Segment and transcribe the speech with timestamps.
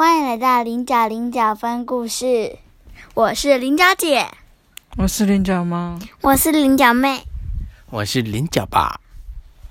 [0.00, 2.56] 欢迎来到菱角菱角分故事，
[3.12, 4.28] 我是菱角姐，
[4.96, 7.24] 我是菱角妈，我是菱角妹。
[7.90, 8.98] 我是菱角爸。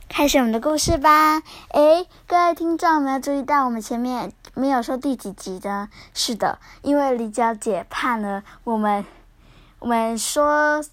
[0.08, 1.42] 开始我们的故事吧。
[1.70, 5.90] 诶，各位听众有没有注意到我们前面没有说第几集的？
[6.14, 9.04] 是的，因为菱角姐怕了，我们
[9.80, 10.86] 我们说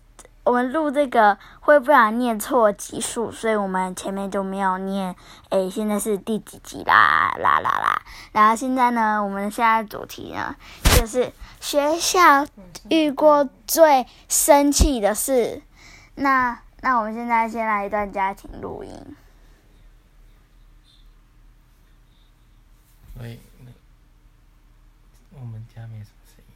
[0.47, 5.13] 我们录这个会不然念错集数，所以我们前面就没有念。
[5.51, 7.35] 诶，现在是第几集啦？
[7.37, 8.01] 啦啦啦！
[8.31, 10.55] 然后现在呢，我们现在主题呢
[10.97, 12.47] 就是学校
[12.89, 15.63] 遇过最生气的事。
[16.15, 19.17] 那那我们现在先来一段家庭录音。
[23.17, 23.41] 所以，
[25.33, 26.55] 我们家没什么声音。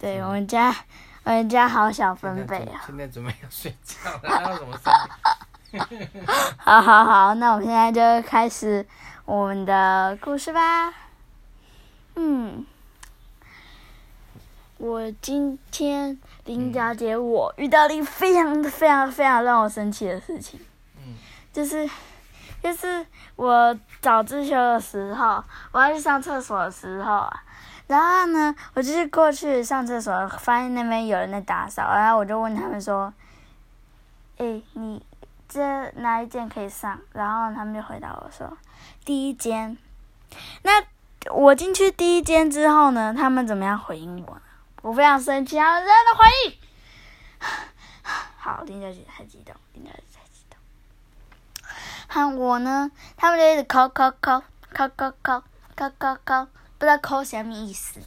[0.00, 0.74] 对我们家，
[1.24, 2.82] 我们家好小分贝啊！
[2.84, 4.76] 现在准备要睡觉了，还有什么？
[6.58, 8.84] 好好好，那我们现在就开始
[9.24, 10.92] 我们的故事吧。
[12.16, 12.66] 嗯，
[14.78, 20.58] 我今天林佳姐，我遇到了一个非常非常非常让我生气的事情，
[20.98, 21.14] 嗯，
[21.52, 21.88] 就是
[22.60, 27.42] 就是我早自修的时候，我要去上厕所的时候啊，
[27.92, 33.12] 然后呢，我就是过去上厕所，发现那边有人在打扫，然后我就问他们说
[34.38, 35.04] ：“诶，你
[35.46, 35.60] 这
[35.96, 38.56] 哪一间可以上？”然后他们就回答我说
[39.04, 39.76] ：“第一间。”
[40.64, 40.82] 那
[41.30, 44.42] 我进去第一间之后呢，他们怎么样回应我呢？
[44.80, 46.56] 我非常生气，他们真的回应。
[48.38, 50.58] 好，林小姐太激动，林 小姐太激动。
[52.08, 55.42] 喊 我呢，他们就一直抠抠抠抠抠抠
[55.76, 56.48] 抠抠抠，
[56.82, 58.06] 不知道抠什么意思的。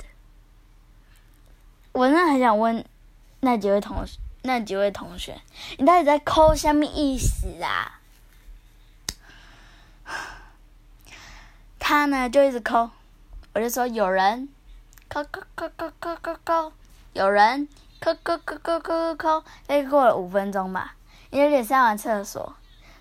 [1.94, 2.84] 我真的很想问
[3.40, 5.40] 那几位同学，那几位同学，
[5.78, 8.02] 你到底在抠什么意思啊？
[11.80, 12.90] 他呢就一直抠，
[13.54, 14.50] 我就说有人，
[15.08, 16.74] 抠抠抠抠抠抠抠，
[17.14, 17.70] 有人，
[18.02, 20.96] 抠抠抠抠抠抠抠，大概过了五分钟吧。
[21.30, 22.54] 因为上完厕所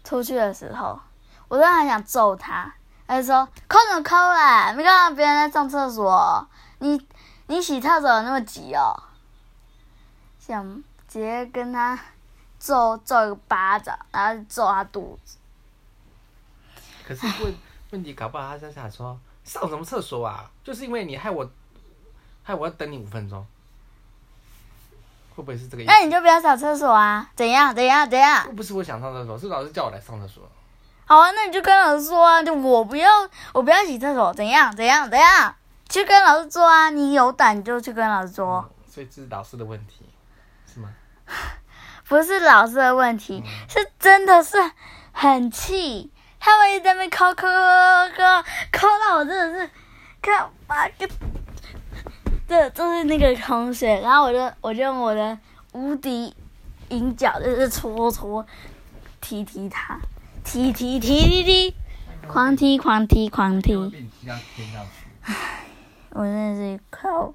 [0.04, 1.00] 出去的时候，
[1.48, 2.76] 我真的很想揍他。
[3.06, 4.72] 他就说抠什么抠啦？
[4.72, 6.46] 没看到别人在上厕所，
[6.78, 7.06] 你
[7.48, 9.02] 你洗厕所那么急哦？
[10.38, 11.98] 想直接跟他
[12.58, 15.36] 揍揍一个巴掌，然后揍他肚子。
[17.06, 17.54] 可是问
[17.92, 20.50] 问题搞不好他在想说上什么厕所啊？
[20.62, 21.48] 就是因为你害我，
[22.42, 23.46] 害我要等你五分钟，
[25.36, 25.92] 会不会是这个意思？
[25.92, 27.30] 那你就不要扫厕所啊？
[27.36, 27.74] 怎样？
[27.74, 28.08] 怎样？
[28.08, 28.46] 怎样？
[28.46, 30.50] 又不是我想上厕所，是老师叫我来上厕所。
[31.06, 33.08] 好啊，那你就跟老师说啊，就我不要，
[33.52, 34.74] 我不要洗厕所，怎样？
[34.74, 35.08] 怎样？
[35.10, 35.54] 怎样？
[35.88, 36.90] 去跟老师说啊！
[36.90, 40.08] 你有胆就去跟老师说，嗯所以这是老师的问题，
[40.72, 40.88] 是吗？
[42.08, 44.56] 不是老师的问题，是真的是
[45.12, 46.10] 很气。
[46.40, 48.42] 他们一直在那边抠抠抠抠
[48.72, 49.70] 抠到我真的是，
[50.22, 51.08] 看把个，
[52.46, 55.38] 这就是那个同学，然后我就我就用我的
[55.72, 56.34] 无敌
[56.90, 58.44] 银角就是戳戳
[59.20, 59.98] 踢踢他，
[60.44, 61.74] 踢踢踢踢踢，
[62.28, 63.74] 狂踢狂踢狂踢。
[63.90, 65.34] 被你踢到天上去。
[66.10, 67.34] 我真的是快要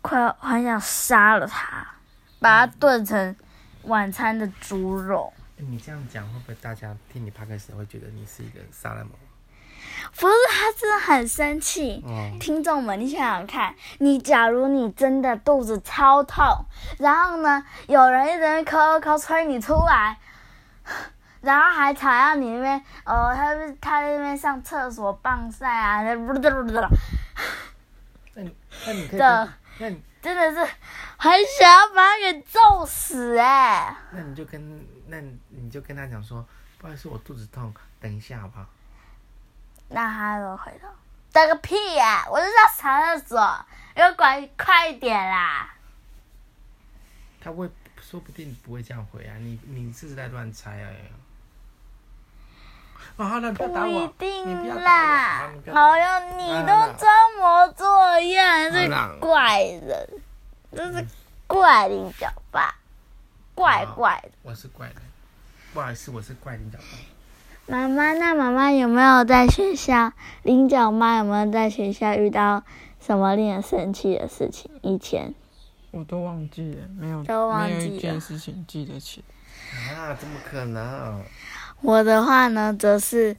[0.00, 1.86] 快要很想杀了他，
[2.40, 3.36] 把他炖成
[3.82, 5.32] 晚餐的猪肉。
[5.58, 9.14] 欸你这样讲，会不会大家听你 p o d c 会觉得你是一个杀人魔？
[10.18, 12.02] 不是，他真的很生气。
[12.06, 16.44] 哦，听众们，你想想看，你假如你真的肚子超痛，
[16.98, 20.18] 然后呢，有人一直在抠抠催你出来，
[21.46, 26.72] 然后还踩到你那边，哦，他他在那边上厕所棒晒啊，不不不不，
[28.34, 30.72] 那你那你可以的，那你真的是
[31.16, 35.20] 很想要把他给揍死哎、那你就跟那
[35.50, 36.44] 你就跟他讲说，
[36.78, 38.66] 不好意思，我肚子痛，等一下好不好？
[39.88, 40.88] 那他都回头，
[41.30, 45.72] 等个屁呀、我就是要上厕所，给我管快一点啦！
[47.40, 47.70] 他会
[48.00, 50.96] 说不定不会这样回啊，你你是在乱猜而已。
[53.16, 58.88] 啊，好了，你不要打不一我，你不定要打我啦好呀，你都装模作样，是
[59.18, 60.08] 怪人，
[60.70, 61.06] 就是
[61.46, 62.76] 怪灵角吧，
[63.54, 64.30] 怪怪的。
[64.42, 64.96] 我是怪人，
[65.72, 66.84] 不好意思，我是怪领导爸。
[67.68, 70.12] 妈妈，那妈妈有没有在学校？
[70.42, 72.62] 菱角妈有没有在学校遇到
[73.00, 74.70] 什么令人生气的事情？
[74.82, 75.34] 以前
[75.90, 79.94] 我都忘记了，没有都忘没有一件事情记得起来。
[79.94, 81.24] 啊，怎么可能？
[81.82, 83.36] 我的话呢，则是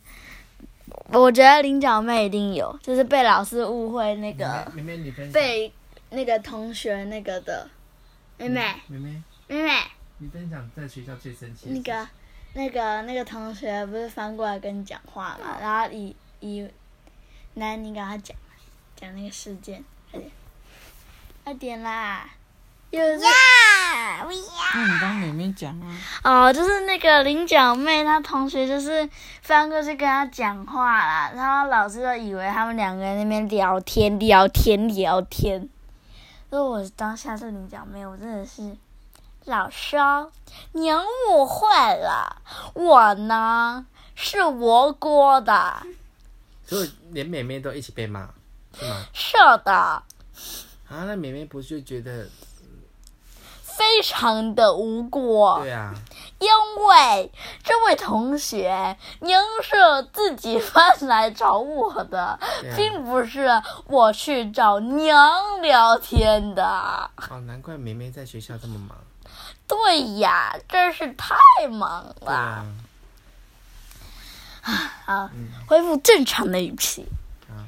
[1.07, 4.71] 我觉得菱角妹一定有，就是被老师误会那个。
[5.33, 5.71] 被
[6.09, 7.69] 那个同学那个的。
[8.37, 8.75] 妹妹。
[8.87, 9.71] 妹妹，妹妹。
[10.19, 12.09] 你分享在学校最生气的那个
[12.53, 16.67] 那个那个同学不是翻过来跟你讲话嘛，然后以以
[17.55, 18.35] 来你跟他讲，
[18.95, 20.31] 讲那个事件，快点，
[21.43, 22.29] 快点啦！
[22.89, 23.29] 又是呀，
[24.23, 24.31] 我
[24.75, 25.97] 那你帮妹妹讲啊。
[26.23, 29.07] 哦，就是那个菱角妹，她同学就是
[29.41, 35.67] 翻过去跟她讲话啦，然后老师就以为他们两个人那边聊天、聊天、聊天。
[36.49, 38.75] 如果我当下是菱角妹，我真的是
[39.43, 40.27] 老师啊，
[40.71, 42.41] 您误会了，
[42.73, 43.85] 我呢
[44.15, 45.83] 是无辜的，
[46.65, 48.29] 所以连妹妹都一起被骂，
[48.79, 49.05] 是吗？
[49.13, 50.03] 是的，啊，
[50.89, 52.27] 那妹妹不是就觉得，
[53.77, 55.59] 非常的无辜。
[55.61, 55.93] 对啊，
[56.39, 56.49] 因
[56.87, 57.31] 为
[57.63, 59.75] 这位同学，您是
[60.11, 62.39] 自己翻来找我的，啊
[62.75, 65.13] 并不是我去找您
[65.61, 66.65] 聊天的。
[67.29, 68.97] 哦，难怪梅梅在学校这么忙。
[69.67, 71.35] 对呀，真是太
[71.67, 72.15] 忙了。
[72.25, 72.65] 对啊，
[75.05, 75.29] 好，
[75.67, 77.05] 恢复正常的语气。
[77.47, 77.61] 啊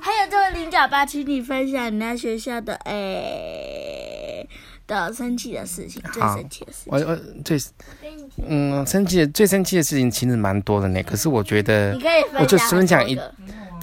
[0.00, 3.83] 还有这位零角八，请你分享你在学校的诶
[4.86, 7.08] 的生气的事情，最生气的事我情。
[7.08, 7.58] 我我最
[8.46, 13.18] 嗯生气的最生气的事情其实蛮多的呢，可是我觉得你可以分享我就分享一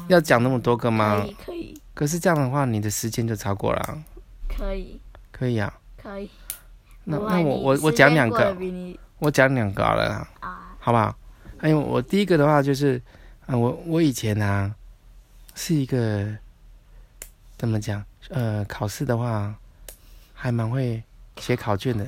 [0.08, 1.28] 要讲那么多个吗可？
[1.28, 3.98] 以，可以，可是这样的话，你的时间就超过了啊。
[4.50, 5.00] 可以，
[5.32, 6.30] 可以啊，可以。
[7.04, 8.56] 那那我我我讲两个，
[9.20, 11.16] 我讲两个好了啦，啊，好不好？
[11.58, 13.02] 还有我第一个的话就是，
[13.46, 14.74] 啊、我我以前啊
[15.56, 16.28] 是一个
[17.58, 18.04] 怎么讲？
[18.30, 19.54] 呃，考试的话
[20.42, 21.04] 还蛮会
[21.38, 22.04] 写考卷的，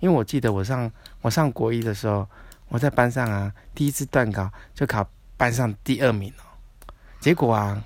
[0.00, 0.90] 因为我记得我上
[1.20, 2.28] 我上国一的时候，
[2.66, 6.42] 我在班上啊第一次段考就考班上第二名哦，
[7.20, 7.84] 结果啊，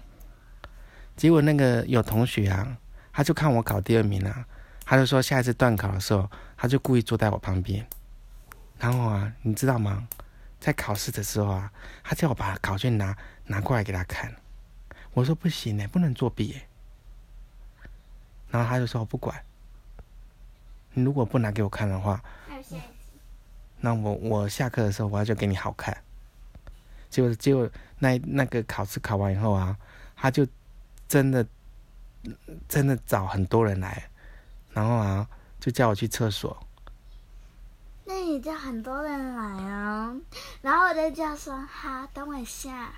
[1.14, 2.78] 结果那个有同学啊，
[3.12, 4.46] 他就看我考第二名啊，
[4.86, 7.86] 他就说下一次段考的时候，他就故意坐在我旁边，
[8.78, 10.08] 然后啊，你知道吗？
[10.58, 11.70] 在考试的时候啊，
[12.02, 14.34] 他叫我把考卷拿拿过来给他看，
[15.12, 16.62] 我说不行呢，不能作弊耶。
[18.48, 19.44] 然后他就说我不管，
[20.94, 22.22] 你如果不拿给我看的话，
[23.80, 25.96] 那我我下课的时候我要就给你好看。
[27.10, 27.68] 结果结果
[27.98, 29.76] 那那个考试考完以后啊，
[30.16, 30.46] 他就
[31.08, 31.46] 真的
[32.68, 34.08] 真的找很多人来，
[34.72, 35.28] 然后啊
[35.60, 36.66] 就叫我去厕所，
[38.04, 40.16] 那你叫很多人来啊，
[40.62, 42.92] 然后我就叫说好，等我一下，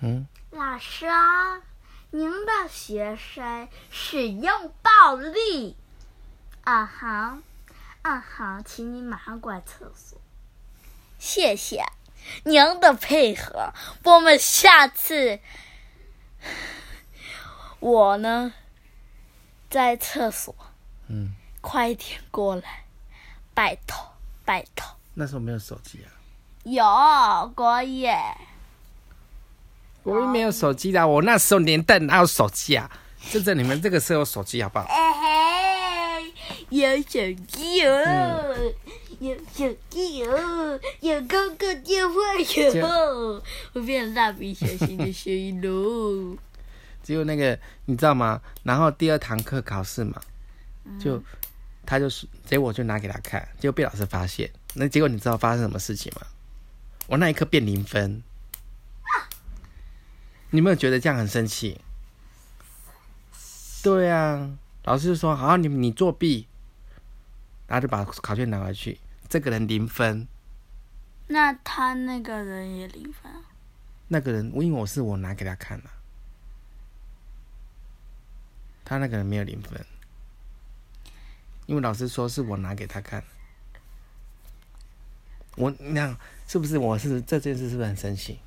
[0.00, 1.60] 嗯，老师啊，
[2.10, 5.76] 您的学生使用暴力，
[6.64, 7.38] 啊哈，
[8.02, 10.18] 啊哈，请你马上过来厕所，
[11.18, 11.84] 谢谢
[12.44, 13.72] 您的配合，
[14.02, 15.40] 我们下次，
[17.80, 18.54] 我呢
[19.68, 20.54] 在厕所，
[21.08, 22.84] 嗯，快一点过来，
[23.52, 24.14] 拜托
[24.46, 24.96] 拜托。
[25.12, 26.08] 那时候没有手机啊。
[26.64, 28.16] 有国野，
[30.02, 32.90] 我又没有手机啦，我那时候年代哪有手机啊？
[33.30, 34.86] 就在你们这个时候有手机好不好？
[36.70, 38.72] 有手机哦，
[39.20, 43.42] 有手机哦，有公共电话哟，
[43.72, 46.36] 我变成蜡笔小新的声音喽。
[47.02, 48.40] 只有那个你知道吗？
[48.62, 50.20] 然后第二堂课考试嘛，
[50.98, 51.22] 就
[51.86, 54.50] 他就是，结果我就拿给他看，结果被老师发现。
[54.74, 56.26] 那结果你知道发生什么事情吗？
[57.06, 58.22] 我那一刻变零分。
[60.50, 61.80] 你有没有觉得这样很生气？
[63.82, 64.50] 对啊，
[64.84, 66.46] 老师就说好，你你作弊，
[67.66, 70.28] 然后就把考卷拿回去，这个人零分，
[71.28, 73.40] 那他那个人也零分啊，
[74.08, 75.88] 那个人因为我是我拿给他看的、
[78.84, 79.84] 他那个人没有零分，
[81.66, 83.24] 因为老师说是我拿给他看。
[85.56, 88.40] 我那样是不是我是这件事是不是很生气？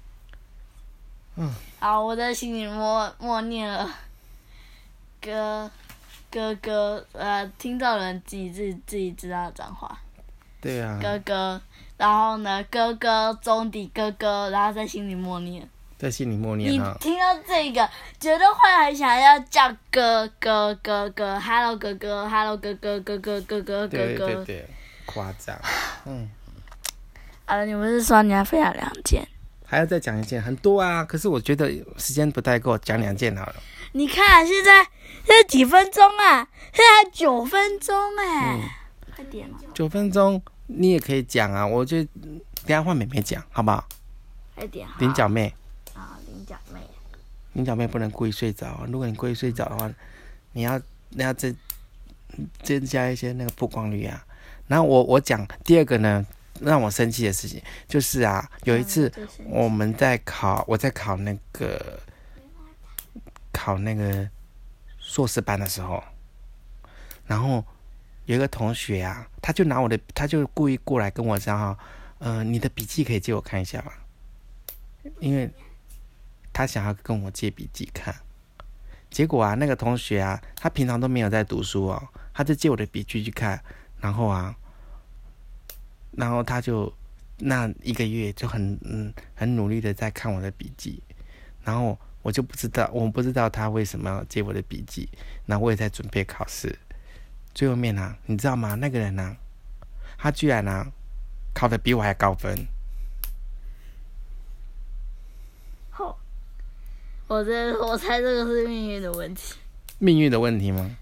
[1.38, 3.90] 嗯好，我在心里默默念了，
[5.22, 5.72] 哥
[6.30, 10.00] 哥哥，呃，听到人自己自己自己知道的脏话。
[10.60, 11.62] 对啊，哥哥，
[11.98, 15.68] 然后呢，哥哥中底哥哥，然后在心里默念。
[15.98, 16.98] 在心里默你念你。
[17.00, 24.28] 听到这个，绝对会很想要叫哥哥哥哥，Hello 哥哥，Hello 哥哥哥哥哥哥哥哥哥。
[24.28, 24.70] 对对，
[25.08, 25.60] 夸张。
[26.06, 26.30] 嗯，
[27.46, 29.28] 好了，你不是说你要分享两件？
[29.66, 31.04] 还要再讲一件，很多啊。
[31.04, 31.68] 可是我觉得
[31.98, 33.56] 时间不太够，讲两件好了。
[33.98, 34.84] 你看现在
[35.26, 36.48] 现在几分钟啊？
[36.72, 38.70] 现在九分钟哎、嗯
[39.16, 43.84] 快点哦，九分钟你也可以讲啊，我就等一下换妹妹讲，好不好？
[44.54, 44.88] 快点。
[45.00, 45.52] 菱角妹，
[45.96, 46.80] 啊，菱角妹。
[47.54, 48.86] 菱角妹不能故意睡着啊。
[48.88, 49.92] 如果你故意睡着的话，
[50.52, 51.56] 你要你要增
[52.62, 54.24] 增加一些那个曝光率啊。
[54.68, 56.24] 然后我我讲第二个呢，
[56.62, 59.12] 让我生气的事情就是啊，有一次
[59.50, 62.00] 我们在考，我在考那个
[63.58, 64.30] 考那个
[65.00, 66.04] 硕士班的时候，
[67.26, 67.66] 然后
[68.26, 71.80] 有一个同学啊，他就拿我的，他就故意过来跟我讲哈，
[72.20, 73.92] 呃，你的笔记可以借我看一下吗？
[75.20, 75.50] 因为
[76.54, 78.14] 他想要跟我借笔记看。
[79.10, 83.60] 结果啊，那个同学啊，他平常都没有在读书哦，他就借我的笔记去看，
[84.00, 84.56] 然后啊，
[86.12, 86.94] 然后他就
[87.38, 91.02] 那一个月就很嗯很努力的在看我的笔记，
[91.64, 95.08] 然后我就不知道，我不知道他为什么要借我的笔记，
[95.46, 96.78] 那我也在准备考试，
[97.54, 98.76] 最后面呢、你知道吗？
[98.76, 99.38] 那个人呢、
[100.18, 100.88] 他居然呢、
[101.54, 102.68] 考的比我还高分，
[105.90, 106.18] 后，
[107.28, 109.56] 我这我猜这个是命运的问题。
[109.98, 110.98] 命运的问题吗？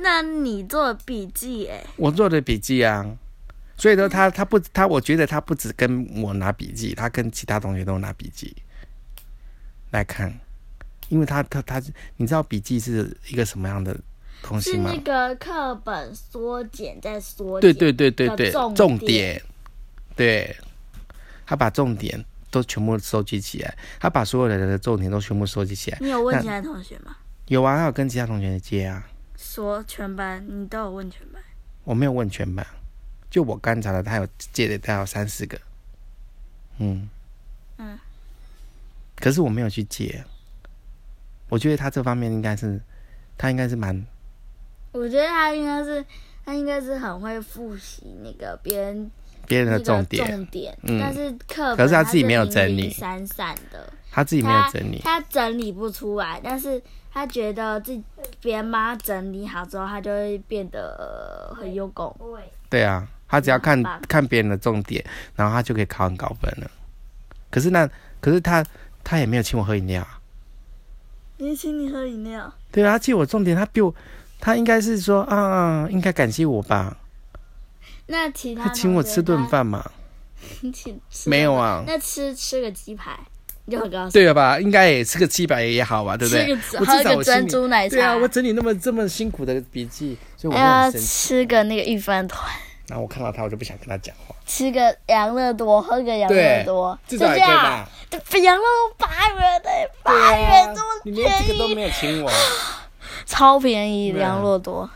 [0.00, 3.16] 那你做笔记哎、我做的笔记啊，
[3.76, 8.56] 所以说他他不他，我觉得他不止跟我拿笔记，他跟其他同学都拿笔记
[9.94, 10.36] 来看，
[11.08, 11.80] 因为他他他，
[12.16, 13.96] 你知道笔记是一个什么样的
[14.42, 15.02] 东西吗是那？
[15.04, 17.72] 个课本缩减再缩减。
[17.72, 19.42] 对对对对对，的重重点点，
[20.16, 20.56] 对，
[21.46, 25.98] 他把重点都全部收集起来，他把所有的人的重点都全部收集起来。
[26.00, 27.16] 你有问其他同学吗？
[27.46, 31.40] 有啊，还有跟其他同学借啊，说全班，你都有问全班。
[31.84, 32.66] 我没有问全班，
[33.30, 35.56] 就我观察的，他有借的，他有三四个，
[36.78, 37.08] 嗯嗯，
[39.24, 40.22] 可是我没有去借，
[41.48, 42.78] 我觉得他这方面应该是，
[43.38, 44.04] 他应该是蛮
[44.92, 46.04] 我觉得他应该是，
[46.44, 49.10] 他应该是很会复习那个别人
[49.46, 51.00] 别人的重点，重点，嗯。
[51.00, 52.82] 但是课可是他自己没有整理。
[52.82, 58.04] 零散散的，他自己没有整理，他整理不出来，但是他觉得自己
[58.42, 62.14] 别人帮他整理好之后，他就会变得呃很有功。
[62.68, 65.02] 对啊，他只要看看别人的重点，
[65.34, 66.70] 然后他就可以考很高分了。
[67.50, 67.88] 可是那
[68.20, 68.62] 可是他
[69.04, 70.18] 他也没有请我喝饮料啊，
[71.36, 73.94] 你请你喝饮料，对啊，他借我重点，他比我，
[74.40, 76.96] 他应该是说啊啊，应该感谢我吧，
[78.06, 79.90] 那其他他请我吃顿，饭嘛，
[80.62, 83.18] 你请吃没有啊那吃吃个鸡排，
[83.68, 84.10] 就很高兴。
[84.10, 84.58] 对了吧？
[84.60, 86.56] 应该也吃个鸡排也好吧，对不对？
[86.56, 91.06] 吃我个喝个珍珠奶茶，对啊，我整理那么这么辛苦的笔记，所以我要很生气。
[91.06, 92.50] 吃个那个玉饭团，
[92.86, 97.88] 然后我看到他，我就不想跟他讲话，吃个羊乐多，喝个羊乐多，至少也可以吧？
[98.10, 98.44] 就这样？
[98.44, 99.70] 养乐多八元的，
[100.02, 102.30] 八对元啊这么你连这个都便宜，没有请我，
[103.24, 104.88] 超便宜对啊养乐多。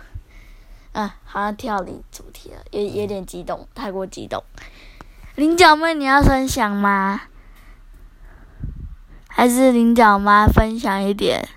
[0.92, 4.42] 啊，好像跳离主题了，有有点激动，太过激动。
[5.36, 7.22] 菱角妹，你要分享吗？
[9.28, 11.48] 还是菱角妈分享一点？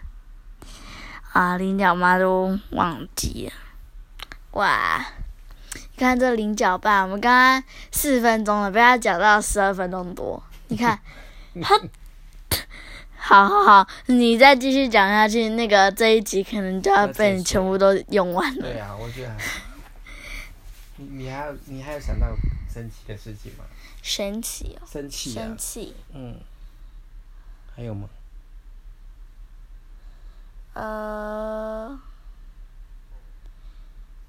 [1.33, 3.53] 啊，菱角妈都忘记了。
[4.51, 5.30] 哇，你
[6.01, 10.41] 看这菱角爸，我们刚刚四分钟了，被他讲到十二分钟多。
[10.69, 10.99] 你看，
[11.61, 11.79] 他，
[13.15, 18.61] 好好好，你再继续讲下去，那个这一集可能就要被你全部都用完了。
[18.61, 19.37] 对啊，我觉得还。
[20.97, 22.27] 你你还有你还有想到
[22.71, 23.65] 神奇的事情吗？
[24.01, 26.35] 神奇哦，生气啊生，气，嗯，
[27.75, 28.07] 还有吗？
[30.73, 31.99] 呃，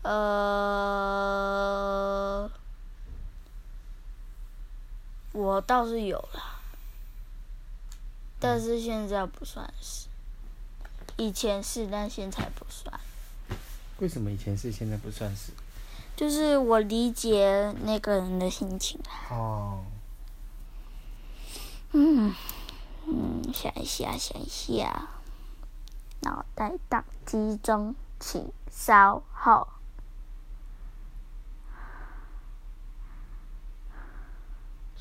[0.03, 0.11] 呃，
[5.33, 6.61] 我倒是有了，
[8.41, 10.09] 但是现在不算是，
[11.17, 12.99] 以前是，但现在不算。
[13.99, 15.53] 为什么以前是，现在不算是？
[16.17, 19.31] 就是我理解那个人的心情啊。
[19.35, 19.85] 哦，
[21.93, 22.35] 嗯
[23.07, 25.09] 嗯，想一下，想一下，
[26.23, 29.69] 脑袋宕机中，请稍后。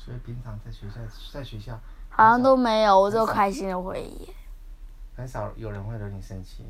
[0.04, 1.00] 所以平常在学校，
[1.32, 1.78] 在学校
[2.10, 4.28] 好像都没有，我只有开心的回忆。
[5.16, 6.66] 很少有人会惹你生气。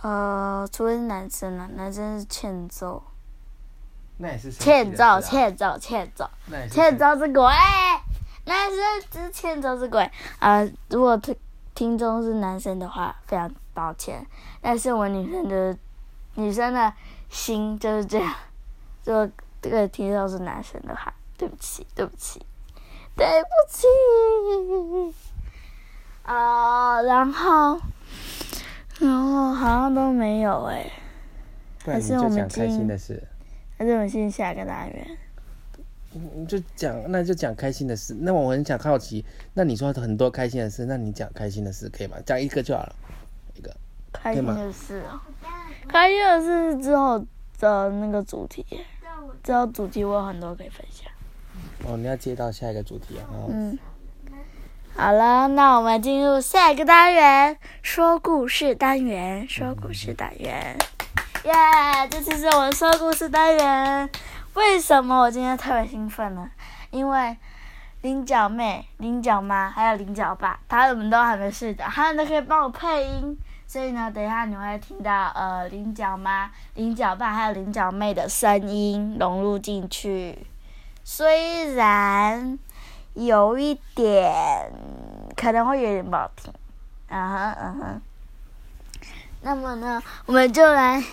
[0.00, 3.02] 呃，除非是男生啊，男生是欠揍，
[4.16, 6.30] 那也是欠揍，欠揍，欠揍，
[6.70, 7.44] 欠揍是鬼，
[8.46, 8.78] 男生
[9.10, 10.10] 只欠揍是鬼。
[10.38, 11.36] 啊，如果听
[11.74, 14.26] 听众是男生的话，非常抱歉，
[14.62, 15.76] 但是我女生的
[16.34, 16.92] 女生的
[17.28, 18.34] 心就是这样。
[19.04, 19.28] 如果
[19.60, 21.12] 这个听众是男生的话，
[21.44, 22.40] 对不起，对不起，
[23.14, 23.86] 对不起。
[26.22, 27.78] 啊、然后，
[28.98, 30.90] 然后好像都没有哎、
[31.84, 33.22] 还是我们就讲开心的事。
[33.76, 35.18] 还是我们先下一个单元。
[36.12, 38.16] 你就讲，那就讲开心的事。
[38.18, 39.22] 那我很想好奇，
[39.52, 42.16] 那你说很多开心的事，那你讲开心的事可以吗？
[42.24, 42.96] 讲一个就好了。
[43.54, 43.70] 一个。
[44.10, 45.20] 开心的事哦，
[45.88, 47.18] 开心的事之后
[47.58, 48.64] 的那个主题，
[49.42, 51.12] 之后主题我有很多可以分享。
[51.86, 53.24] 哦，你要接到下一个主题啊。
[53.48, 53.78] 嗯，
[54.96, 59.46] 好了，那我们进入下一个单元——说故事单元。
[59.48, 60.76] 说故事单元，
[61.44, 61.52] 耶！
[62.10, 64.08] 这次是我们说故事单元。
[64.54, 66.50] 为什么我今天特别兴奋呢？
[66.90, 67.36] 因为
[68.02, 73.36] 菱角妹、菱角妈还有菱角爸，他们都还没睡着，他们都可以帮我配音。
[73.66, 80.38] 所以呢，等一下你会听到呃菱角妈、菱角爸还有菱角妹的声音融入进去。
[81.04, 82.58] 虽然
[83.12, 84.72] 有一点
[85.36, 86.52] 可能会有点不好听，
[87.08, 88.02] 嗯哼嗯哼。
[89.42, 91.04] 那么呢，我们就来，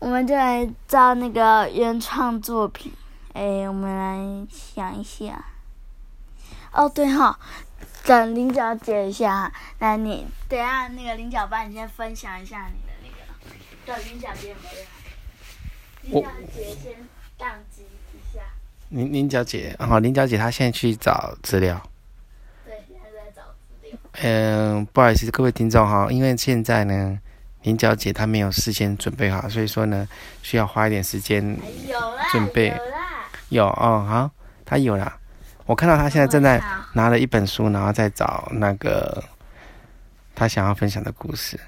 [0.00, 2.92] 我们就来造那个原创作品。
[3.32, 5.44] 哎，我们来想一下。
[6.72, 7.38] 哦，对哈、
[8.04, 13.16] 等菱角姐一下，那你等下那个菱角爸，你先分享一下你的那个。
[13.86, 14.86] 等菱角姐回来，
[16.02, 16.94] 菱角姐先
[17.38, 17.75] 宕机一下。
[18.90, 21.80] 林林小姐，好，林小姐她现在去找资料。
[22.64, 23.98] 对，现在在找资料。
[24.22, 27.18] 嗯、不好意思，各位听众哈，因为现在呢，
[27.62, 30.06] 林小姐她没有事先准备好，所以说呢，
[30.42, 31.58] 需要花一点时间。
[31.62, 33.28] 哎有啦，准备有啦。
[33.48, 34.30] 有哦，好，
[34.64, 35.18] 她有啦。
[35.66, 36.62] 我看到她现在正在
[36.92, 39.22] 拿了一本书，然后在找那个
[40.34, 41.58] 她想要分享的故事，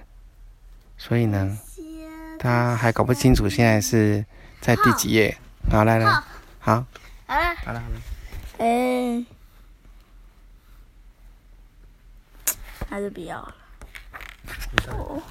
[0.97, 1.59] 所以呢，
[2.39, 4.25] 她还搞不清楚现在是
[4.61, 5.37] 在第几页。
[5.69, 6.23] 好，来来，
[6.61, 6.85] 好，
[7.29, 8.01] 好了，好了，好了。
[8.59, 9.25] 哎，
[12.89, 13.55] 还是不要了。
[14.89, 15.23] 哦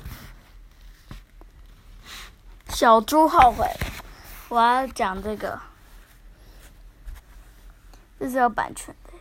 [2.70, 3.66] 小猪后悔，
[4.50, 5.60] 我要讲这个，
[8.20, 9.14] 这是有版权的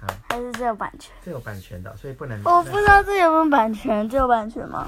[0.00, 1.14] 好，还是这有版权？
[1.22, 2.42] 这有版权的，所以不能。
[2.44, 4.86] 我不知道这有没有版权，这有版权吗？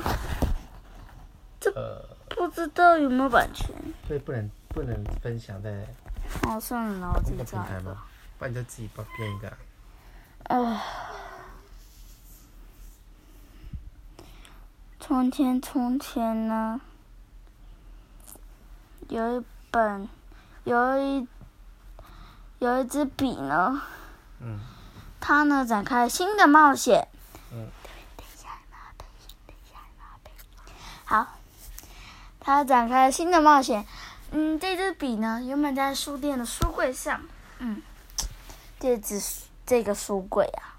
[1.61, 1.71] 这，
[2.31, 3.69] 不知道有没有版权。
[4.07, 5.87] 所以不能不能分享在
[6.43, 7.97] 哦，算了，我自这个己找一个。
[8.39, 9.57] 不然你就自己帮编一个啊。
[10.45, 10.81] 呃，
[14.99, 16.81] 从前从前呢，
[19.09, 20.09] 有一本，
[20.65, 21.29] 有一
[22.59, 23.83] 有一支笔呢，
[24.41, 24.61] 嗯，
[25.21, 27.09] 它呢展开新的冒险。
[27.53, 27.69] 嗯。
[31.05, 31.27] 好，
[32.39, 33.85] 它展开新的冒险。
[34.33, 37.21] 嗯，这支笔呢，原本在书店的书柜上。
[37.59, 37.83] 嗯，
[38.79, 39.21] 这支
[39.67, 40.79] 这个书柜啊，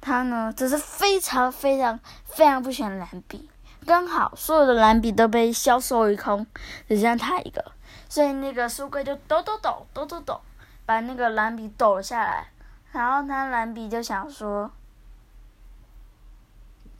[0.00, 3.48] 它呢只是非常非常非常不喜欢蓝笔，
[3.86, 6.46] 刚好所有的蓝笔都被销售一空，
[6.86, 7.72] 只剩它一个，
[8.08, 10.40] 所以那个书柜就抖抖抖抖抖抖，
[10.84, 12.48] 把那个蓝笔抖了下来。
[12.92, 14.70] 然后他蓝笔就想说，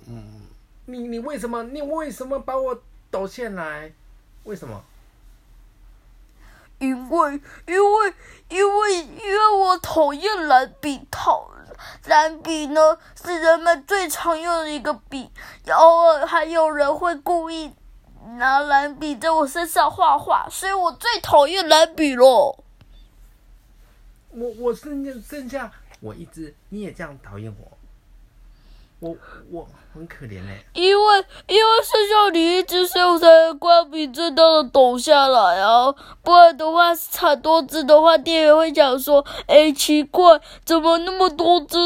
[0.09, 0.43] 嗯
[0.87, 3.93] 你你为什么你为什么把我抖下来？
[4.43, 4.83] 为什么？
[6.85, 8.15] 因为因为
[8.51, 11.51] 因为因为我讨厌蓝笔，讨
[12.07, 15.31] 蓝笔呢是人们最常用的一个笔，
[15.69, 17.73] 偶尔还有人会故意
[18.37, 22.65] 拿蓝笔在我身上画画，所以我最讨厌蓝笔咯。
[24.31, 25.71] 我我剩下剩下
[26.01, 27.74] 我一只，你也这样讨厌我？
[29.05, 29.15] 我
[29.51, 33.27] 我很可怜哎、因为因为剩下你一只，所以我才
[33.59, 35.95] 关闭最大的抖下来啊！
[36.23, 41.77] 不然的话，产多只的话，店员会讲说：“哎，奇怪，怎么那么多只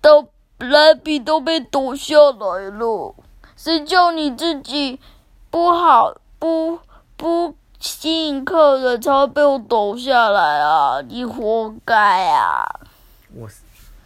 [0.00, 0.24] 的
[0.58, 3.14] 蓝笔都被抖下来了？
[3.56, 5.00] 谁叫你自己
[5.50, 6.78] 不好不
[7.16, 11.00] 不吸引客人，才会被我抖下来啊！
[11.08, 12.64] 你活该啊！”
[13.34, 13.48] 我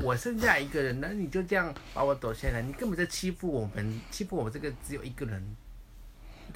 [0.03, 5.57] 我剩下一个人，那你就这样把我抖下来，你根本在欺负我们，欺负我们这个只有一个人。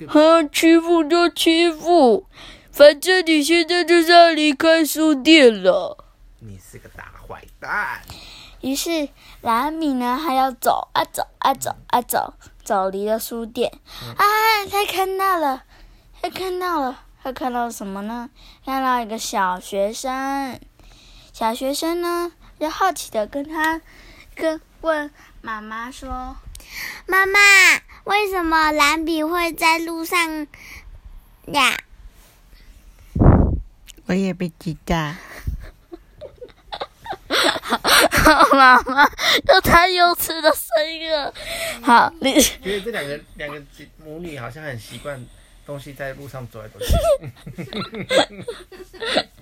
[0.08, 2.26] 哼，欺负就欺负，
[2.72, 6.04] 反正你现在就是要离开书店了。
[6.40, 8.02] 你是个大坏蛋！
[8.60, 9.08] 于是
[9.42, 13.70] 蓝米呢，还要走啊走啊走啊走，走离了书店。
[14.16, 14.24] 啊，
[14.70, 15.62] 他看到了，
[16.20, 18.30] 他看到了，他看到了什么呢？
[18.64, 20.58] 看到一个小学生，
[21.32, 22.32] 小学生呢，
[22.64, 23.78] 就好奇的跟他
[24.34, 25.10] 跟问
[25.42, 26.34] 妈妈说。
[27.06, 27.38] 妈妈，
[28.04, 30.46] 为什么蓝笔会在路上
[31.48, 31.76] 呀？
[34.06, 34.96] 我也不知道。
[38.54, 39.06] 妈妈
[39.46, 41.34] 又太幼稚的声音了。
[41.82, 43.62] 好，你觉得这两个两个
[44.02, 45.22] 母女好像很习惯
[45.66, 46.86] 东西在路上走来走去。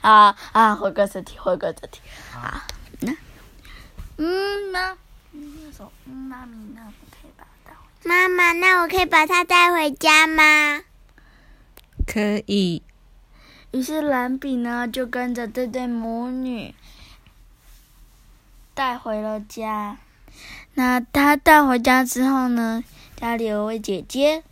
[0.00, 2.00] 啊啊，回归正题，回归正题。
[2.34, 2.66] 啊，
[3.00, 3.12] 那
[4.16, 4.96] 嗯那
[5.32, 10.82] 那首嗯妈咪，那我可以把它带回妈妈，那我可以把它带回家吗？
[12.06, 12.82] 可以，
[13.72, 16.74] 于是蓝笔呢就跟着这对母女
[18.74, 19.98] 带回了家。
[20.74, 22.82] 那他带回家之后呢，
[23.16, 24.42] 家里有位姐姐，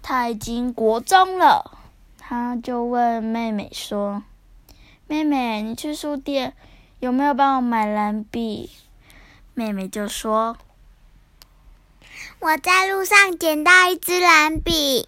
[0.00, 1.78] 她已经国中了，
[2.18, 4.22] 她就问妹妹说
[5.12, 6.54] ：“妹妹，你去书店
[6.98, 8.70] 有没有帮我买蓝笔？”
[9.52, 10.56] 妹妹就说。
[12.38, 15.06] 我在路上捡到一支蓝笔，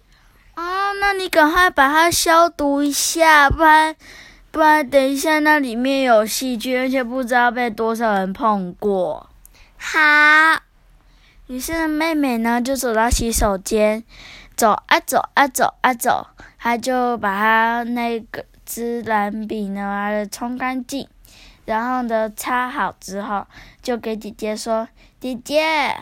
[0.53, 3.95] 哦，那你赶快把它消毒一下，不然
[4.51, 9.27] 不然等一下那里面有细菌，而且不知道被多少人碰过。
[9.75, 9.99] 好，
[11.47, 14.03] 于是妹妹呢就走到洗手间，
[14.55, 16.27] 走啊走啊走啊走，
[16.59, 21.07] 她就把她那个支蓝笔呢冲干净，
[21.65, 23.45] 然后呢擦好之后，
[23.81, 24.87] 就给姐姐说
[25.21, 25.95] ：“姐姐。”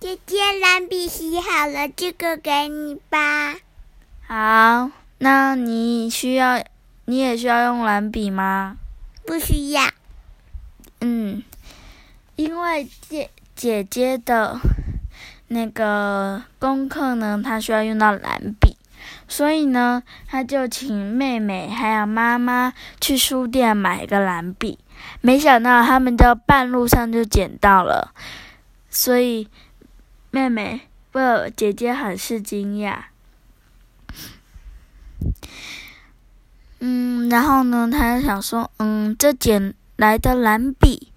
[0.00, 3.56] 姐姐，蓝笔洗好了，这个给你吧。
[4.26, 6.64] 好，那你需要，
[7.04, 8.78] 你也需要用蓝笔吗？
[9.26, 9.82] 不需要。
[11.02, 11.42] 嗯，
[12.36, 14.58] 因为姐姐姐的
[15.48, 18.78] 那个功课呢，她需要用到蓝笔，
[19.28, 24.78] 所以呢，他就请妹妹还有妈妈去书店买一个蓝笔。
[25.20, 28.12] 没想到他们在半路上就捡到了，
[28.88, 29.48] 所以。
[30.32, 31.18] 妹妹不，
[31.56, 32.98] 姐姐很是惊讶。
[36.78, 41.10] 嗯，然后呢，她想说，嗯，这捡来的蓝笔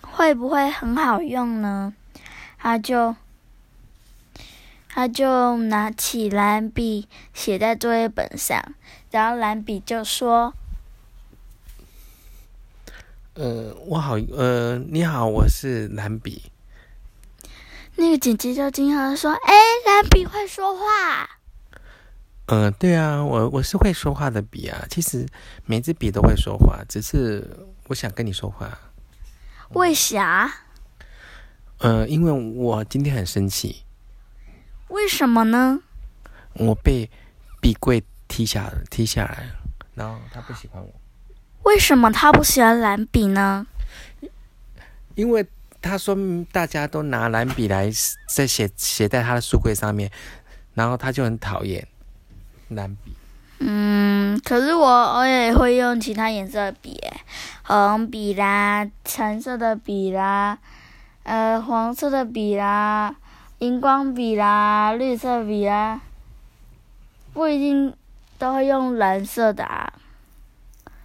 [0.00, 1.92] 会不会很好用呢？
[2.56, 3.14] 她就，
[4.96, 8.72] 她就拿起蓝笔写在作业本上，
[9.10, 10.54] 然后蓝笔就说
[13.36, 16.44] ：“呃，我好，呃，你好，我是蓝笔。”
[17.96, 19.52] 那个姐姐就惊讶的说：“哎，
[19.84, 21.28] 蓝笔会说话。”
[22.48, 24.86] 嗯，对啊，我我是会说话的笔啊。
[24.88, 25.26] 其实
[25.66, 27.46] 每支笔都会说话，只是
[27.88, 28.78] 我想跟你说话。
[29.74, 30.50] 为啥？
[31.80, 33.82] 呃，因为我今天很生气。
[34.88, 35.80] 为什么呢？
[36.54, 37.10] 我被
[37.60, 39.46] 笔柜踢下踢下来，
[39.94, 40.92] 然后他不喜欢我。
[41.64, 43.66] 为什么他不喜欢蓝笔呢？
[45.14, 45.46] 因为。
[45.82, 46.16] 他说
[46.50, 47.88] ：“大家都拿蓝笔来
[48.34, 50.10] 在写写在他的书柜上面，
[50.74, 51.86] 然后他就很讨厌
[52.70, 53.12] 蓝笔。
[53.60, 56.98] 嗯，可是我我也会用其他颜色的笔，
[57.62, 60.58] 红笔啦，橙色的笔啦，
[61.22, 63.14] 呃，黄色的笔啦，
[63.58, 66.02] 荧光笔啦，绿色笔啦，
[67.32, 67.94] 不一定
[68.38, 69.92] 都会用蓝色的啊。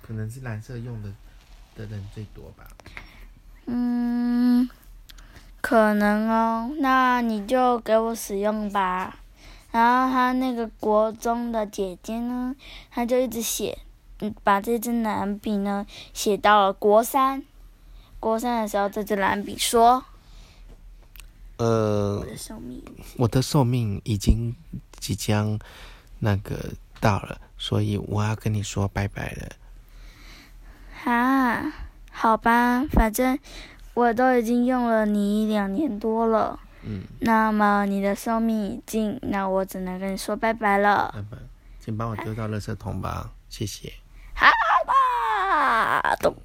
[0.01, 1.09] 可能是蓝色用的
[1.75, 2.67] 的人最多吧。”
[3.67, 4.69] 嗯，
[5.61, 9.17] 可能哦，那你就给我使用吧。
[9.71, 12.53] 然后他那个国中的姐姐呢，
[12.89, 13.77] 她就一直写，
[14.19, 17.41] 嗯，把这支蓝笔呢写到了国三。
[18.19, 20.03] 国三的时候，这支蓝笔说
[21.61, 22.83] ：“呃，我的寿命，
[23.17, 24.55] 我的寿命已经
[24.99, 25.59] 即将
[26.19, 26.55] 那个
[26.99, 29.49] 到了，所以我要跟你说拜拜了。”
[31.05, 31.73] 啊。
[32.13, 33.39] 好吧，反正
[33.93, 36.59] 我都已经用了你两年多了。
[36.83, 37.03] 嗯。
[37.21, 41.09] 那么你的寿命已尽，那我只能跟你说拜拜了。
[41.15, 41.37] 拜拜，
[41.79, 43.93] 请帮我丢到垃圾桶吧，谢谢。
[44.33, 44.45] 好
[44.85, 46.35] 吧，咚。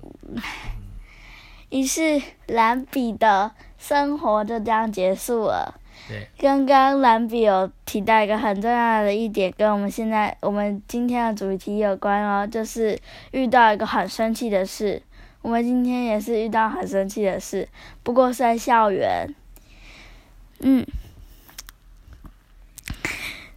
[1.71, 3.53] 于是蓝笔的
[3.87, 5.79] 生活就这样结束了。
[6.09, 6.27] 对。
[6.39, 12.99] 刚刚蓝比有提到一个很重要的一点，跟我们现在我们今天的主题有关哦，就是
[13.31, 15.01] 遇到一个很生气的事。
[15.43, 17.69] 我们今天也是遇到很生气的事，
[18.03, 19.33] 不过是在校园。
[20.59, 20.85] 嗯，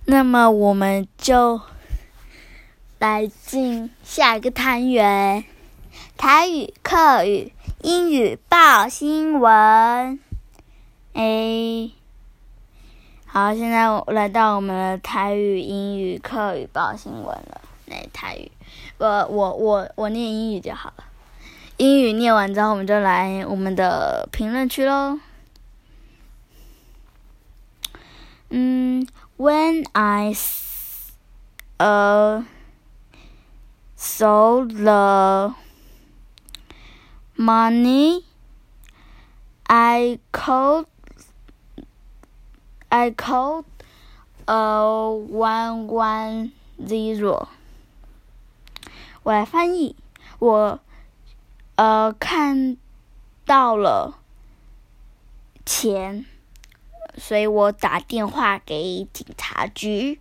[0.06, 1.60] 那么我们就
[3.00, 5.44] 来进下一个单元：
[6.16, 10.20] 台语、客语、英语报新闻。
[11.14, 11.90] 哎，
[13.26, 17.62] 好，现在我来到我们的台语、英语、课语报新闻了。
[17.86, 18.52] 来，台语，
[18.98, 21.06] 我我我我念英语就好了。
[21.78, 25.18] 英语念完之后，我们就来我们的评论区喽。
[28.50, 30.34] 嗯，When I
[31.78, 32.44] uh
[33.98, 35.54] saw the
[37.40, 38.26] money,
[39.66, 40.88] I called
[42.90, 43.64] I called
[44.46, 44.82] a
[45.32, 46.52] one one
[46.86, 47.48] zero。
[49.24, 49.96] 我来翻译，
[50.40, 50.80] 我。
[51.82, 52.76] 呃，看
[53.46, 54.20] 到了
[55.66, 56.26] 钱，
[57.16, 60.20] 所以我打电话给警察局。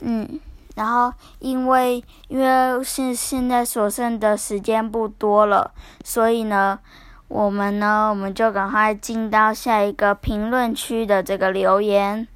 [0.00, 0.40] 嗯，
[0.78, 5.72] 然后因为因为现现在所剩的时间不多了，
[6.04, 6.78] 所以呢，
[7.26, 12.28] 我们呢我们就赶快进到下一个评论区的这个留言。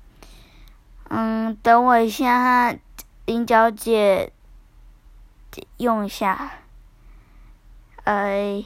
[1.09, 2.75] 嗯，等我一下，
[3.27, 4.33] 菱角姐
[5.77, 6.51] 用一下。
[8.03, 8.65] 哎，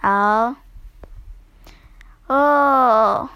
[0.00, 0.54] 好，
[2.28, 3.28] 哦，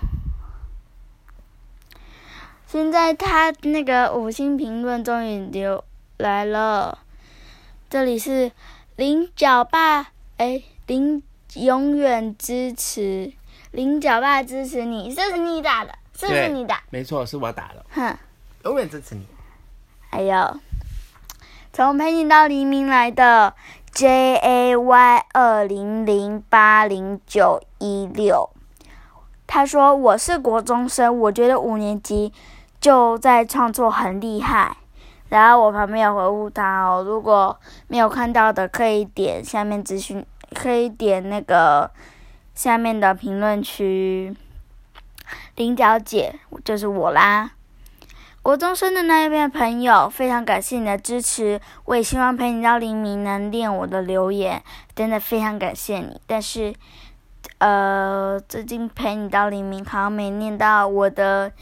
[2.73, 5.83] 现在他那个五星评论终于留
[6.19, 7.01] 来了，
[7.89, 8.53] 这里是
[8.95, 11.21] 菱角爸，哎，菱
[11.55, 13.33] 永远支持，
[13.73, 16.81] 菱角爸支持你，这是你打的，是不是你打？
[16.91, 18.17] 没错，是我打的，哼。
[18.63, 19.27] 永远支持你。
[20.09, 20.61] 还有
[21.73, 23.53] 从陪你到黎明来的
[23.91, 28.49] J A Y 二零零八零九一六，
[29.49, 32.33] 他说我是国中生，我觉得五年级
[32.81, 34.77] 就在创作很厉害。
[35.29, 41.91] 然后我旁边有回复他哦，如果没有看到的，可以点下面资讯，可以点那个
[42.55, 44.35] 下面的评论区。
[45.55, 47.53] 菱角姐就是我啦。
[48.43, 54.63] 国中生的那一位朋友，非常感谢你的支持，我也希望陪你到黎明能念我的留言，
[54.97, 56.19] 真的非常感谢你。
[56.27, 56.75] 但是，
[57.59, 61.53] 呃，最近陪你到黎明好像没念到我的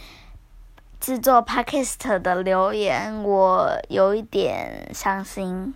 [1.01, 5.75] 制作 podcast 的留言，我有一点伤心。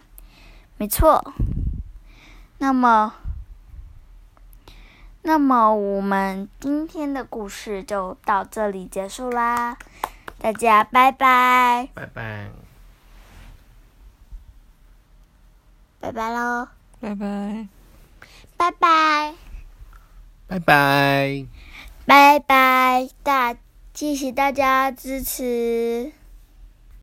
[0.77, 1.33] 没错，
[2.59, 3.15] 那么，
[5.23, 9.77] 那么我们今天的故事就到这里结束啦。
[10.39, 12.51] 大家拜拜，拜拜。
[16.01, 16.69] 拜拜喽，
[17.01, 17.69] 拜拜。
[18.57, 19.35] 拜拜。
[20.49, 21.47] 拜拜。
[22.05, 23.55] 拜拜大，
[23.94, 26.12] 谢谢大家支持。